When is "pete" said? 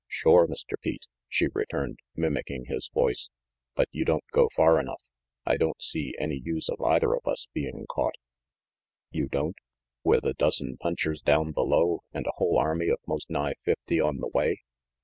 0.81-1.05